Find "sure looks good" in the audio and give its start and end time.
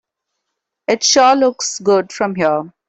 1.03-2.11